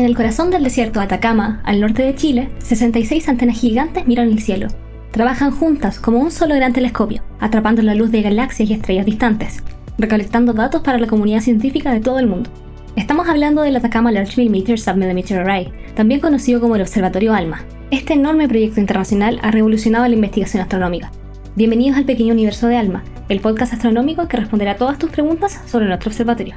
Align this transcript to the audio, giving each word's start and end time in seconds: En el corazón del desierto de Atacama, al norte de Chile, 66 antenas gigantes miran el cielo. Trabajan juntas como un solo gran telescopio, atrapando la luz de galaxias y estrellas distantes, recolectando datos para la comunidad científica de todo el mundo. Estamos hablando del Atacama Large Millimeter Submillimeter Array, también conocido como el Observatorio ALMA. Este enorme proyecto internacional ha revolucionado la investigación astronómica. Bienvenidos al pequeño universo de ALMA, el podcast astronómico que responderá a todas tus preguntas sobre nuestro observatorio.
En 0.00 0.06
el 0.06 0.16
corazón 0.16 0.50
del 0.50 0.64
desierto 0.64 0.98
de 0.98 1.04
Atacama, 1.04 1.60
al 1.62 1.78
norte 1.78 2.02
de 2.02 2.14
Chile, 2.14 2.48
66 2.60 3.28
antenas 3.28 3.60
gigantes 3.60 4.06
miran 4.06 4.28
el 4.32 4.40
cielo. 4.40 4.68
Trabajan 5.10 5.50
juntas 5.50 6.00
como 6.00 6.20
un 6.20 6.30
solo 6.30 6.54
gran 6.54 6.72
telescopio, 6.72 7.22
atrapando 7.38 7.82
la 7.82 7.94
luz 7.94 8.10
de 8.10 8.22
galaxias 8.22 8.70
y 8.70 8.72
estrellas 8.72 9.04
distantes, 9.04 9.62
recolectando 9.98 10.54
datos 10.54 10.80
para 10.80 10.96
la 10.96 11.06
comunidad 11.06 11.42
científica 11.42 11.92
de 11.92 12.00
todo 12.00 12.18
el 12.18 12.28
mundo. 12.28 12.48
Estamos 12.96 13.28
hablando 13.28 13.60
del 13.60 13.76
Atacama 13.76 14.10
Large 14.10 14.38
Millimeter 14.38 14.80
Submillimeter 14.80 15.40
Array, 15.40 15.70
también 15.94 16.20
conocido 16.22 16.62
como 16.62 16.76
el 16.76 16.80
Observatorio 16.80 17.34
ALMA. 17.34 17.62
Este 17.90 18.14
enorme 18.14 18.48
proyecto 18.48 18.80
internacional 18.80 19.38
ha 19.42 19.50
revolucionado 19.50 20.08
la 20.08 20.14
investigación 20.14 20.62
astronómica. 20.62 21.12
Bienvenidos 21.56 21.98
al 21.98 22.06
pequeño 22.06 22.32
universo 22.32 22.68
de 22.68 22.78
ALMA, 22.78 23.04
el 23.28 23.40
podcast 23.40 23.74
astronómico 23.74 24.28
que 24.28 24.38
responderá 24.38 24.72
a 24.72 24.76
todas 24.78 24.96
tus 24.96 25.10
preguntas 25.10 25.60
sobre 25.66 25.84
nuestro 25.84 26.08
observatorio. 26.08 26.54